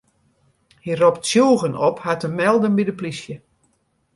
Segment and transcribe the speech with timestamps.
[0.83, 3.35] Hy ropt tsjûgen op har te melden by de plysje.